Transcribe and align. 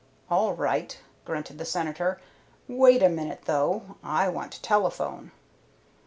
"All 0.31 0.53
right," 0.55 0.97
grunted 1.25 1.59
the 1.59 1.63
Senator. 1.63 2.19
"Wait 2.67 3.03
a 3.03 3.07
minute, 3.07 3.43
though; 3.45 3.97
I 4.03 4.29
want 4.29 4.51
to 4.53 4.61
telephone." 4.63 5.31